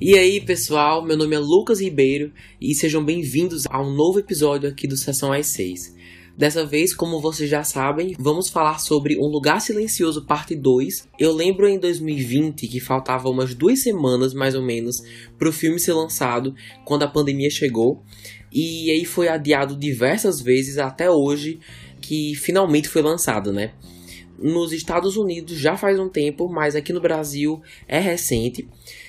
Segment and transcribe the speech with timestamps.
[0.00, 4.68] E aí, pessoal, meu nome é Lucas Ribeiro e sejam bem-vindos a um novo episódio
[4.68, 5.96] aqui do Sessão às 6.
[6.38, 11.08] Dessa vez, como vocês já sabem, vamos falar sobre Um Lugar Silencioso Parte 2.
[11.18, 14.96] Eu lembro em 2020 que faltava umas duas semanas, mais ou menos,
[15.38, 18.02] para o filme ser lançado, quando a pandemia chegou.
[18.52, 21.58] E aí foi adiado diversas vezes até hoje
[22.00, 23.72] que finalmente foi lançado, né?
[24.38, 28.68] Nos Estados Unidos já faz um tempo, mas aqui no Brasil é recente.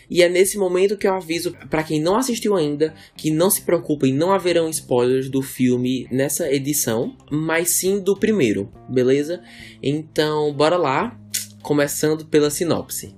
[0.09, 3.61] E é nesse momento que eu aviso para quem não assistiu ainda que não se
[3.61, 9.41] preocupem, não haverão spoilers do filme nessa edição, mas sim do primeiro, beleza?
[9.83, 11.19] Então, bora lá,
[11.61, 13.13] começando pela sinopse.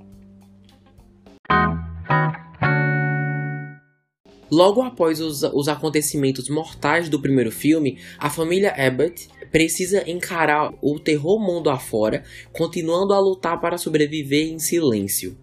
[4.52, 11.00] Logo após os, os acontecimentos mortais do primeiro filme, a família Abbott precisa encarar o
[11.00, 15.38] terror mundo afora, continuando a lutar para sobreviver em silêncio.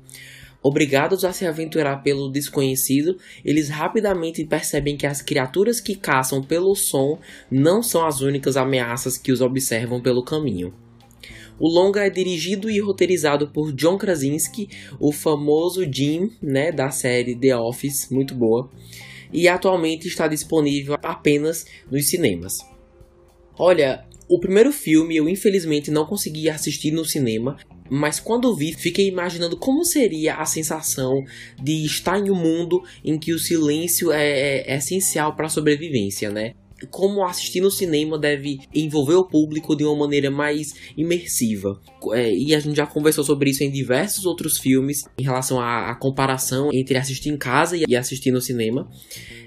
[0.63, 6.75] Obrigados a se aventurar pelo desconhecido, eles rapidamente percebem que as criaturas que caçam pelo
[6.75, 10.75] som não são as únicas ameaças que os observam pelo caminho.
[11.59, 14.69] O longa é dirigido e roteirizado por John Krasinski,
[15.01, 18.71] o famoso Jim, né, da série The Office, muito boa,
[19.33, 22.59] e atualmente está disponível apenas nos cinemas.
[23.59, 27.57] Olha, o primeiro filme eu infelizmente não consegui assistir no cinema,
[27.89, 31.25] mas quando vi, fiquei imaginando como seria a sensação
[31.63, 35.51] de estar em um mundo em que o silêncio é, é, é essencial para a
[35.51, 36.55] sobrevivência, né?
[36.91, 41.81] Como assistir no cinema deve envolver o público de uma maneira mais imersiva.
[42.13, 45.91] É, e a gente já conversou sobre isso em diversos outros filmes, em relação à,
[45.91, 48.89] à, comparação entre assistir em casa e assistir no cinema.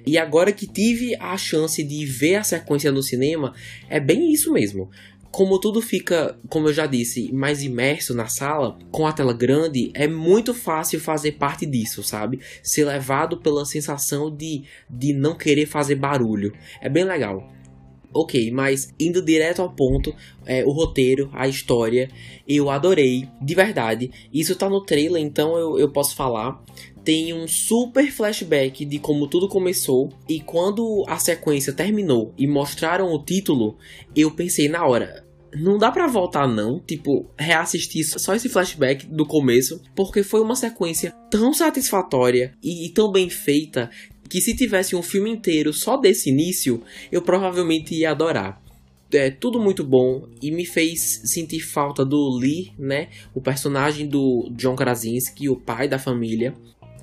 [0.06, 3.54] E agora que tive a chance de ver a sequência no cinema,
[3.90, 4.90] é bem isso mesmo
[5.32, 9.92] como tudo fica, como eu já disse, mais imerso na sala, com a tela grande,
[9.94, 12.40] é muito fácil fazer parte disso, sabe?
[12.64, 16.54] Ser levado pela sensação de, de não querer fazer barulho.
[16.82, 17.59] É bem legal.
[18.14, 20.16] Ok, mas indo direto ao ponto,
[20.46, 22.10] é, o roteiro, a história,
[22.48, 24.12] eu adorei, de verdade.
[24.34, 26.64] Isso tá no trailer, então eu, eu posso falar.
[27.04, 30.10] Tem um super flashback de como tudo começou.
[30.28, 33.78] E quando a sequência terminou e mostraram o título,
[34.16, 35.24] eu pensei na hora,
[35.56, 40.56] não dá para voltar não, tipo, reassistir só esse flashback do começo, porque foi uma
[40.56, 43.90] sequência tão satisfatória e, e, tão bem feita
[44.30, 46.82] que se tivesse um filme inteiro só desse início,
[47.12, 48.62] eu provavelmente ia adorar.
[49.12, 54.52] É tudo muito bom e me fez sentir falta do Lee, né, o personagem do
[54.52, 56.54] John Krasinski, o pai da família.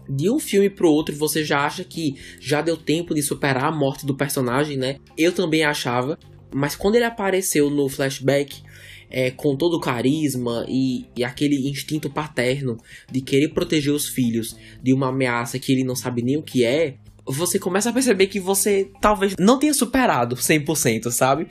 [0.09, 3.77] De um filme pro outro, você já acha que já deu tempo de superar a
[3.77, 4.99] morte do personagem, né?
[5.19, 6.17] Eu também achava,
[6.55, 8.63] mas quando ele apareceu no flashback,
[9.11, 12.77] é, com todo o carisma e, e, aquele instinto paterno
[13.11, 16.65] de querer proteger os filhos de uma ameaça que ele não sabe nem o que
[16.65, 21.49] é, você começa a perceber que você talvez não tenha superado 100%, sabe?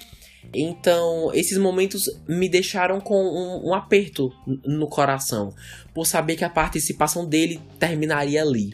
[0.53, 4.31] Então, esses momentos me deixaram com um, um aperto
[4.63, 5.53] no coração,
[5.93, 8.71] por saber que a participação dele terminaria ali.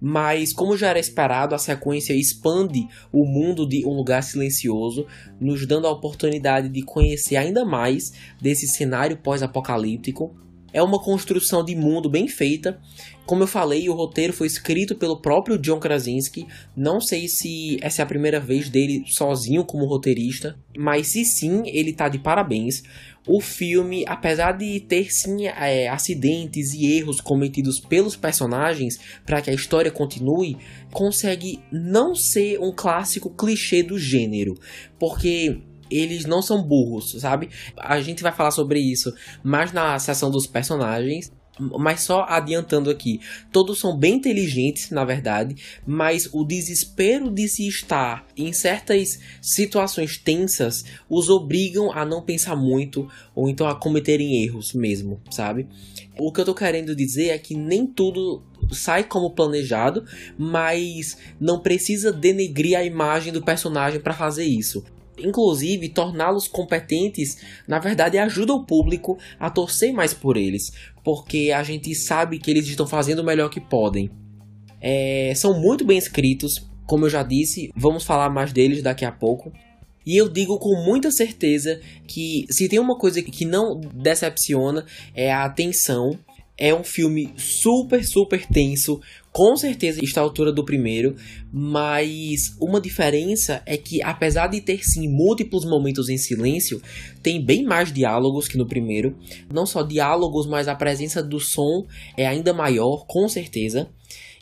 [0.00, 5.06] Mas, como já era esperado, a sequência expande o mundo de Um Lugar Silencioso,
[5.38, 10.34] nos dando a oportunidade de conhecer ainda mais desse cenário pós-apocalíptico.
[10.72, 12.80] É uma construção de mundo bem feita.
[13.26, 16.46] Como eu falei, o roteiro foi escrito pelo próprio John Krasinski.
[16.76, 21.62] Não sei se essa é a primeira vez dele sozinho como roteirista, mas se sim,
[21.66, 22.82] ele tá de parabéns
[23.26, 29.50] o filme, apesar de ter sim é, acidentes e erros cometidos pelos personagens para que
[29.50, 30.56] a história continue,
[30.92, 34.54] consegue não ser um clássico clichê do gênero,
[34.98, 37.50] porque eles não são burros, sabe?
[37.76, 39.12] A gente vai falar sobre isso
[39.42, 41.32] mais na sessão dos personagens,
[41.78, 43.20] mas só adiantando aqui,
[43.52, 45.56] todos são bem inteligentes, na verdade,
[45.86, 52.56] mas o desespero de se estar em certas situações tensas os obrigam a não pensar
[52.56, 55.66] muito ou então a cometerem erros mesmo, sabe?
[56.18, 60.04] O que eu tô querendo dizer é que nem tudo sai como planejado,
[60.38, 64.84] mas não precisa denegrir a imagem do personagem para fazer isso
[65.24, 70.72] inclusive torná-los competentes, na verdade ajuda o público a torcer mais por eles,
[71.04, 74.10] porque a gente sabe que eles estão fazendo o melhor que podem.
[74.80, 79.12] É, são muito bem escritos, como eu já disse, vamos falar mais deles daqui a
[79.12, 79.52] pouco.
[80.04, 84.84] E eu digo com muita certeza que se tem uma coisa que não decepciona
[85.14, 86.18] é a atenção.
[86.56, 89.00] É um filme super, super tenso,
[89.32, 91.14] com certeza está à altura do primeiro,
[91.52, 96.82] mas uma diferença é que, apesar de ter sim múltiplos momentos em silêncio,
[97.22, 99.16] tem bem mais diálogos que no primeiro.
[99.52, 101.86] Não só diálogos, mas a presença do som
[102.16, 103.88] é ainda maior, com certeza.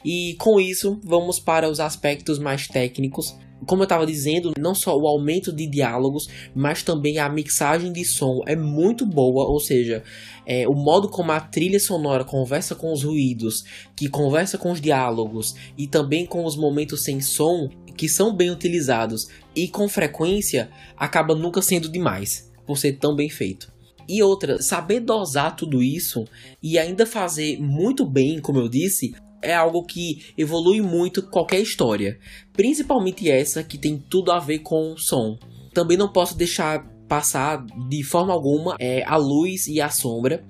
[0.05, 4.97] E com isso, vamos para os aspectos mais técnicos como eu estava dizendo, não só
[4.97, 10.03] o aumento de diálogos, mas também a mixagem de som é muito boa, ou seja,
[10.47, 13.65] é, o modo como a trilha sonora conversa com os ruídos,
[13.97, 18.51] que conversa com os diálogos e também com os momentos sem som, que são bem
[18.51, 23.73] utilizados e com frequência, acaba nunca sendo demais, por ser tão bem feito.
[24.09, 26.25] E outra, saber dosar tudo isso
[26.63, 32.19] e ainda fazer muito bem, como eu disse, é algo que evolui muito qualquer história,
[32.53, 35.37] principalmente essa que tem tudo a ver com som.
[35.73, 40.45] Também não posso deixar passar de forma alguma é, a luz e a sombra.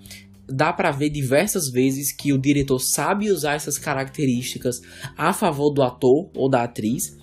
[0.50, 4.80] Dá para ver diversas vezes que o diretor sabe usar essas características
[5.16, 7.16] a favor do ator ou da atriz.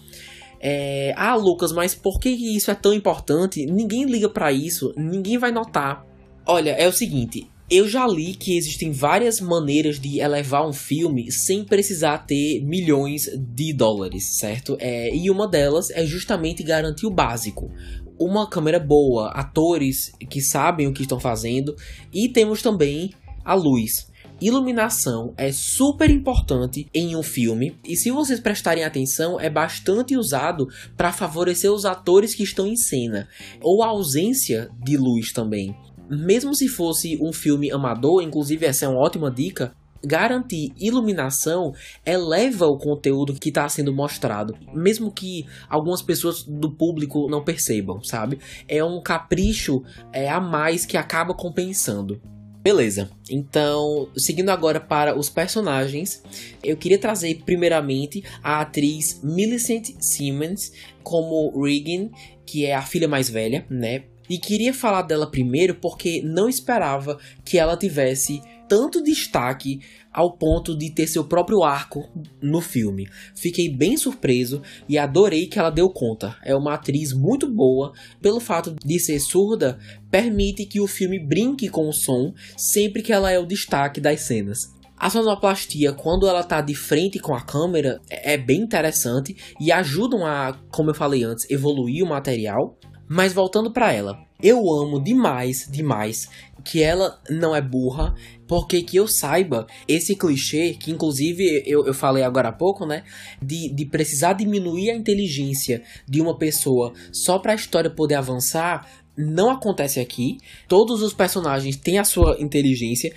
[0.62, 3.66] É, ah, Lucas, mas por que isso é tão importante?
[3.66, 6.06] Ninguém liga para isso, ninguém vai notar.
[6.48, 11.32] Olha, é o seguinte, eu já li que existem várias maneiras de elevar um filme
[11.32, 14.78] sem precisar ter milhões de dólares, certo?
[14.80, 17.72] É, e uma delas é justamente garantir o básico.
[18.20, 21.76] Uma câmera boa, atores que sabem o que estão fazendo
[22.14, 23.12] e temos também
[23.44, 24.14] a luz.
[24.40, 30.68] Iluminação é super importante em um filme e se vocês prestarem atenção é bastante usado
[30.96, 33.28] para favorecer os atores que estão em cena
[33.62, 35.76] ou a ausência de luz também
[36.10, 39.74] mesmo se fosse um filme amador, inclusive essa é uma ótima dica,
[40.06, 41.74] garantir iluminação
[42.06, 48.02] eleva o conteúdo que está sendo mostrado, mesmo que algumas pessoas do público não percebam,
[48.04, 48.40] sabe?
[48.68, 52.22] É um capricho é, a mais que acaba compensando.
[52.62, 56.24] Beleza, então seguindo agora para os personagens,
[56.64, 60.72] eu queria trazer primeiramente a atriz Millicent Simmons
[61.04, 62.10] como Regan,
[62.44, 64.06] que é a filha mais velha, né?
[64.30, 69.80] E queria falar dela primeiro porque não esperava que ela tivesse tanto destaque
[70.12, 72.10] ao ponto de ter seu próprio arco
[72.42, 73.08] no filme.
[73.36, 76.38] Fiquei bem surpreso e adorei que ela deu conta.
[76.44, 77.92] É uma atriz muito boa,
[78.22, 79.78] pelo fato de ser surda,
[80.10, 84.22] permite que o filme brinque com o som sempre que ela é o destaque das
[84.22, 84.74] cenas.
[84.98, 90.26] A sonoplastia, quando ela tá de frente com a câmera, é bem interessante e ajudam
[90.26, 92.80] a, como eu falei antes, evoluir o material.
[93.08, 96.30] Mas voltando para ela, eu amo demais, demais
[96.64, 98.16] que ela não é burra,
[98.48, 103.04] porque que eu saiba, esse clichê, que inclusive eu, eu falei agora há pouco, né?
[103.42, 108.88] De, de precisar diminuir a inteligência de uma pessoa só para a história poder avançar,
[109.16, 110.38] não acontece aqui.
[110.68, 113.14] Todos os personagens têm a sua inteligência.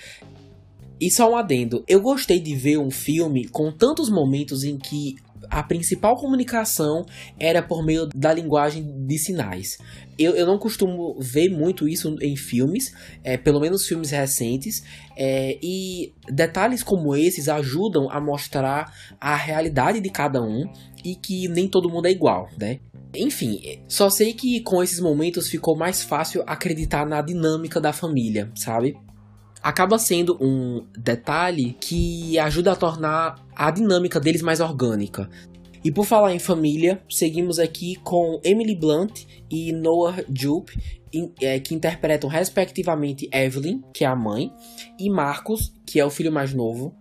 [1.00, 5.16] E só um adendo, eu gostei de ver um filme com tantos momentos em que
[5.50, 7.04] a principal comunicação
[7.38, 9.78] era por meio da linguagem de sinais.
[10.18, 12.92] Eu, eu não costumo ver muito isso em filmes,
[13.22, 14.82] é, pelo menos filmes recentes,
[15.16, 20.64] é, e detalhes como esses ajudam a mostrar a realidade de cada um
[21.04, 22.80] e que nem todo mundo é igual, né?
[23.14, 28.50] Enfim, só sei que com esses momentos ficou mais fácil acreditar na dinâmica da família,
[28.54, 28.96] sabe?
[29.62, 35.28] Acaba sendo um detalhe que ajuda a tornar a dinâmica deles mais orgânica.
[35.84, 40.76] E por falar em família, seguimos aqui com Emily Blunt e Noah Jupe,
[41.40, 44.52] é, que interpretam respectivamente Evelyn, que é a mãe,
[44.98, 46.94] e Marcos, que é o filho mais novo.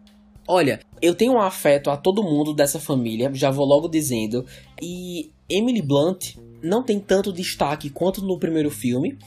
[0.48, 4.46] Olha, eu tenho um afeto a todo mundo dessa família, já vou logo dizendo,
[4.82, 9.18] e Emily Blunt não tem tanto destaque quanto no primeiro filme,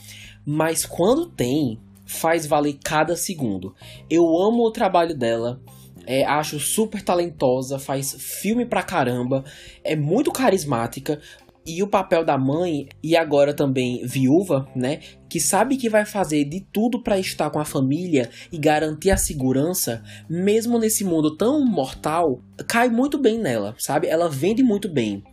[0.45, 1.79] mas quando tem,
[2.11, 3.73] faz valer cada segundo.
[4.09, 5.61] Eu amo o trabalho dela.
[6.05, 9.43] É, acho super talentosa, faz filme pra caramba,
[9.83, 11.21] é muito carismática.
[11.63, 14.99] E o papel da mãe, e agora também viúva, né?
[15.29, 19.17] Que sabe que vai fazer de tudo para estar com a família e garantir a
[19.17, 24.07] segurança, mesmo nesse mundo tão mortal, cai muito bem nela, sabe?
[24.07, 25.23] Ela vende muito bem.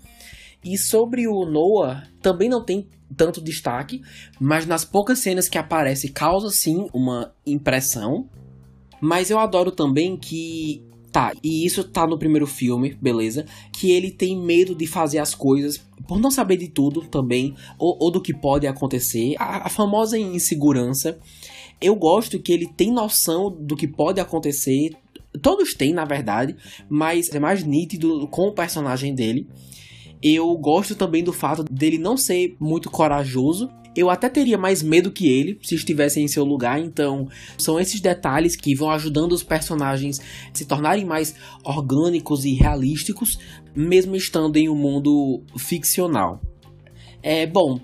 [0.62, 4.02] E sobre o Noah, também não tem tanto destaque,
[4.40, 8.28] mas nas poucas cenas que aparece causa sim uma impressão.
[9.00, 13.46] Mas eu adoro também que Tá, e isso tá no primeiro filme, beleza?
[13.72, 17.96] Que ele tem medo de fazer as coisas por não saber de tudo também, ou,
[17.98, 19.34] ou do que pode acontecer.
[19.38, 21.18] A, a, famosa insegurança.
[21.80, 24.96] Eu gosto que ele tem noção do que pode acontecer.
[25.40, 26.56] Todos têm, na verdade,
[26.88, 29.48] mas é mais nítido com o personagem dele.
[30.22, 35.10] Eu gosto também do fato dele não ser muito corajoso Eu até teria mais medo
[35.10, 39.42] que ele se estivesse em seu lugar, então são esses detalhes que vão ajudando os
[39.42, 40.22] personagens a
[40.54, 41.34] se tornarem mais
[41.64, 43.38] orgânicos e realísticos,
[43.74, 46.40] mesmo estando em um mundo ficcional.
[47.22, 47.80] É bom.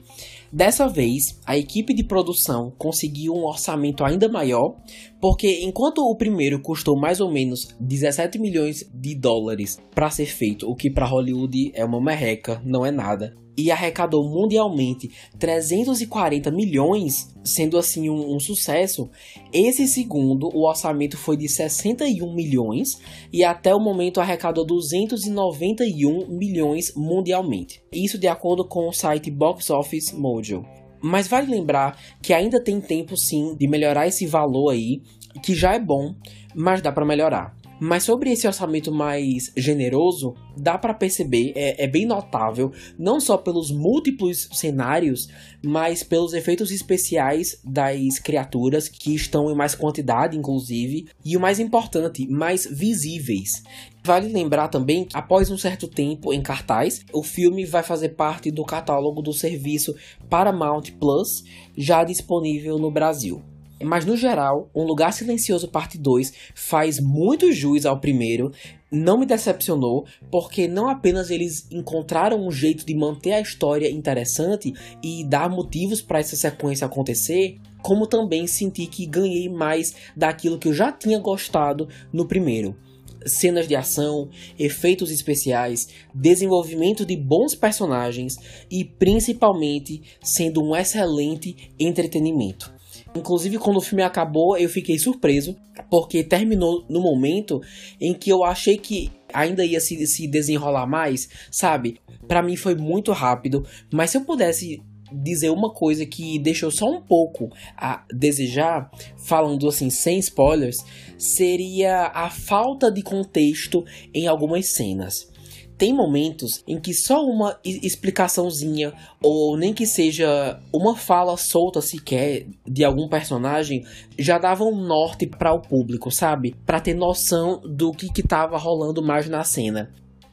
[0.53, 4.77] Dessa vez, a equipe de produção conseguiu um orçamento ainda maior,
[5.25, 10.69] porque enquanto o primeiro custou mais ou menos 17 milhões de dólares para ser feito,
[10.69, 17.35] o que para Hollywood é uma merreca, não é nada e arrecadou mundialmente 340 milhões,
[17.43, 19.09] sendo assim um, um, sucesso.
[19.51, 23.01] Esse segundo, o orçamento foi de 61 milhões
[23.33, 27.81] e até o momento arrecadou 291 milhões mundialmente.
[27.91, 30.84] Isso de acordo com o site Box Office Mojo.
[31.07, 35.03] Mas vale lembrar que ainda tem tempo sim de melhorar esse valor aí,
[35.43, 36.15] que já é bom,
[36.55, 37.55] mas dá para melhorar.
[37.79, 43.37] Mas sobre esse orçamento mais generoso, dá para perceber, é, é, bem notável, não só
[43.37, 45.29] pelos múltiplos cenários,
[45.63, 51.61] mas pelos efeitos especiais das criaturas, que estão em mais quantidade, inclusive, e o mais
[51.61, 53.63] importante, mais visíveis.
[54.07, 58.51] Vale lembrar também que, após um certo tempo em cartaz, o filme vai fazer parte
[58.51, 59.95] do catálogo do serviço
[60.29, 61.43] Paramount Plus,
[61.75, 63.43] já disponível no Brasil.
[63.83, 68.53] Mas no geral, Um Lugar Silencioso Parte 2 faz muito jus ao primeiro.
[68.93, 74.75] Não me decepcionou, porque não apenas eles encontraram um jeito de manter a história interessante
[75.03, 80.69] e dar motivos para essa sequência acontecer, como também senti que ganhei mais daquilo que
[80.69, 82.77] eu já tinha gostado no primeiro
[83.27, 84.29] cenas de ação,
[84.59, 88.37] efeitos especiais, desenvolvimento de bons personagens
[88.71, 92.73] e principalmente sendo um excelente entretenimento.
[93.17, 95.57] Inclusive, quando o filme acabou, eu fiquei surpreso,
[95.89, 97.61] porque terminou no momento
[98.01, 102.01] em que eu achei que ainda ia se, se desenrolar mais, sabe?
[102.27, 104.83] Para mim foi muito rápido, mas se eu pudesse
[105.23, 110.79] dizer uma coisa que deixou só um pouco a desejar, falando assim sem spoilers,
[111.19, 115.33] seria a falta de contexto em algumas cenas
[115.77, 122.47] tem momentos em que só uma explicaçãozinha, ou nem que seja uma fala solta sequer
[122.67, 123.85] de algum personagem,
[124.19, 126.55] já dava um norte para o público, sabe?
[126.65, 129.91] Para ter noção do que, que rolando mais na cena.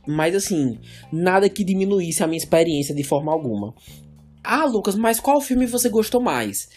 [0.08, 0.80] Mas assim,
[1.12, 3.74] nada que diminuísse a minha experiência de forma alguma.
[4.44, 6.68] Ah, Lucas, mas qual filme você gostou mais?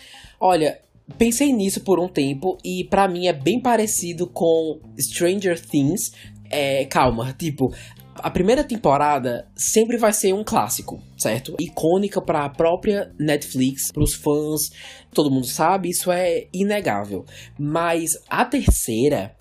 [0.40, 0.78] Olha,
[1.18, 6.12] pensei nisso por um tempo e para mim é bem parecido com Stranger Things.
[6.50, 7.72] É, calma, tipo,
[8.16, 11.54] a primeira temporada sempre vai ser um clássico, certo?
[11.58, 14.70] Icônica para a própria Netflix, para os fãs,
[15.12, 17.24] todo mundo sabe, isso é inegável.
[17.58, 19.34] Mas a terceira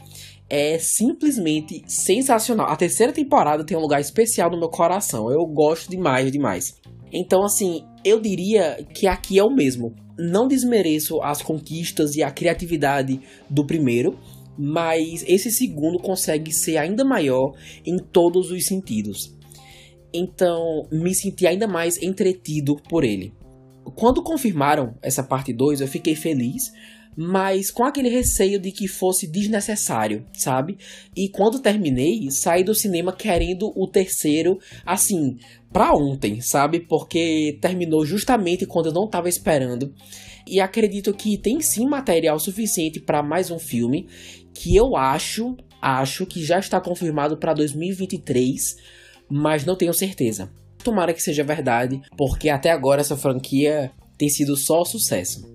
[0.49, 2.67] é simplesmente sensacional.
[2.67, 5.31] A terceira temporada tem um lugar especial no meu coração.
[5.31, 6.79] Eu gosto demais, demais.
[7.11, 9.95] Então, assim, eu diria que aqui é o mesmo.
[10.17, 13.19] Não desmereço as conquistas e a criatividade
[13.50, 14.19] do primeiro,
[14.57, 17.53] mas esse segundo consegue ser ainda maior
[17.86, 19.36] em todos os sentidos.
[20.13, 23.33] Então, me senti ainda mais entretido por ele.
[23.95, 26.72] Quando confirmaram essa parte 2, eu fiquei feliz,
[27.15, 30.77] mas com aquele receio de que fosse desnecessário, sabe?
[31.15, 35.38] E quando terminei, saí do cinema querendo o terceiro, assim,
[35.72, 36.79] pra ontem, sabe?
[36.79, 39.93] Porque terminou justamente quando eu não tava esperando.
[40.48, 44.08] E acredito que tem sim material suficiente para mais um filme
[44.53, 48.75] que eu acho, acho que já está confirmado para 2023,
[49.29, 50.51] mas não tenho certeza.
[50.84, 55.52] Tomara que seja verdade, porque até agora essa franquia tem sido só sucesso.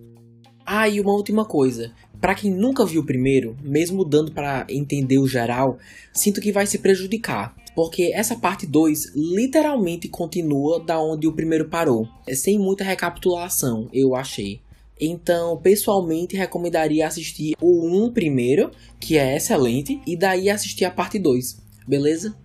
[0.70, 1.92] Ah, e uma última coisa.
[2.20, 5.78] Para quem nunca viu o primeiro, mesmo dando para entender o geral,
[6.12, 11.70] sinto que vai se prejudicar, porque essa parte 2 literalmente continua da onde o primeiro
[11.70, 14.60] parou, sem muita recapitulação, eu achei.
[15.00, 18.70] Então, pessoalmente, recomendaria assistir o 1 primeiro,
[19.00, 22.36] que é excelente, e daí assistir a parte 2, beleza?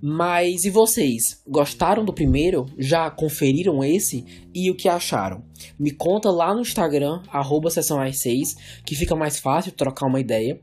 [0.00, 1.42] Mas e vocês?
[1.46, 2.66] Gostaram do primeiro?
[2.78, 4.24] Já conferiram esse?
[4.54, 5.42] E o que acharam?
[5.78, 8.54] Me conta lá no Instagram, arroba 6
[8.86, 10.60] que fica mais fácil trocar uma ideia.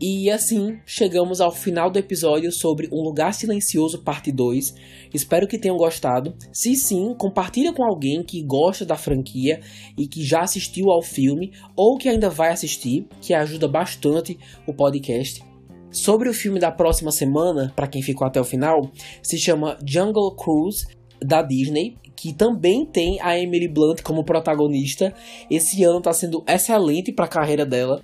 [0.00, 4.74] E assim, chegamos ao final do episódio sobre Um Lugar Silencioso Parte 2.
[5.12, 6.34] Espero que tenham gostado.
[6.52, 9.60] Se sim, compartilha com alguém que gosta da franquia
[9.98, 14.72] e que já assistiu ao filme ou que ainda vai assistir, que ajuda bastante o
[14.72, 15.49] podcast.
[15.90, 18.90] Sobre o filme da próxima semana, para quem ficou até o final,
[19.22, 20.86] se chama Jungle Cruise
[21.20, 25.12] da Disney, que também tem a Emily Blunt como protagonista.
[25.50, 28.00] Esse ano está sendo excelente para a carreira dela.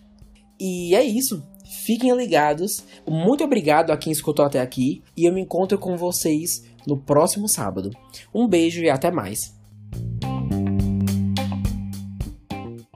[0.58, 1.42] E é isso.
[1.84, 2.84] Fiquem ligados.
[3.06, 7.48] Muito obrigado a quem escutou até aqui e eu me encontro com vocês no próximo
[7.48, 7.90] sábado.
[8.34, 9.55] Um beijo e até mais.